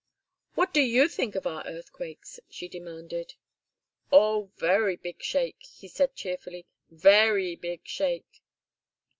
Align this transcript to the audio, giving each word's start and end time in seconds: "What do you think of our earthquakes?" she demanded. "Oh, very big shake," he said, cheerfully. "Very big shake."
"What 0.55 0.73
do 0.73 0.81
you 0.81 1.07
think 1.07 1.35
of 1.35 1.45
our 1.45 1.63
earthquakes?" 1.67 2.39
she 2.49 2.67
demanded. 2.67 3.35
"Oh, 4.11 4.49
very 4.57 4.95
big 4.95 5.21
shake," 5.21 5.61
he 5.61 5.87
said, 5.87 6.15
cheerfully. 6.15 6.65
"Very 6.89 7.55
big 7.55 7.81
shake." 7.83 8.41